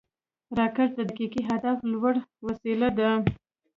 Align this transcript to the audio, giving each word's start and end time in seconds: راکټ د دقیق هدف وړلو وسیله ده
راکټ 0.57 0.89
د 0.95 0.99
دقیق 1.09 1.33
هدف 1.49 1.77
وړلو 2.01 2.21
وسیله 2.47 2.89
ده 2.97 3.09